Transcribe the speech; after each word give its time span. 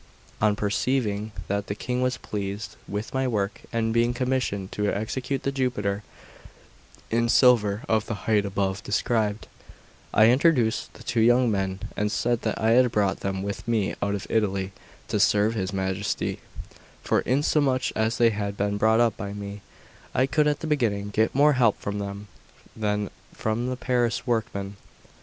On 0.41 0.55
perceiving 0.55 1.31
that 1.47 1.67
the 1.67 1.75
King 1.75 2.01
was 2.01 2.17
pleased 2.17 2.75
with 2.87 3.13
my 3.13 3.27
work, 3.27 3.61
and 3.71 3.93
being 3.93 4.15
commissioned 4.15 4.71
to 4.71 4.89
execute 4.91 5.43
the 5.43 5.51
Jupiter 5.51 6.01
in 7.11 7.29
silver 7.29 7.83
of 7.87 8.07
the 8.07 8.15
height 8.25 8.43
above 8.43 8.81
described, 8.81 9.45
I 10.11 10.25
introduced 10.31 10.91
the 10.95 11.03
two 11.03 11.19
young 11.19 11.51
men, 11.51 11.81
and 11.95 12.11
said 12.11 12.41
that 12.41 12.59
I 12.59 12.71
had 12.71 12.91
brought 12.91 13.19
them 13.19 13.43
with 13.43 13.67
me 13.67 13.93
out 14.01 14.15
of 14.15 14.25
Italy 14.27 14.71
to 15.09 15.19
serve 15.19 15.53
his 15.53 15.71
Majesty; 15.71 16.39
for 17.03 17.19
inasmuch 17.21 17.91
as 17.95 18.17
they 18.17 18.31
had 18.31 18.57
been 18.57 18.77
brought 18.77 18.99
up 18.99 19.15
by 19.15 19.33
me, 19.33 19.61
I 20.15 20.25
could 20.25 20.47
at 20.47 20.61
the 20.61 20.65
beginning 20.65 21.11
get 21.11 21.35
more 21.35 21.53
help 21.53 21.79
from 21.79 21.99
them 21.99 22.27
than 22.75 23.11
from 23.35 23.67
the 23.67 23.77
Paris 23.77 24.25
workmen. 24.25 24.77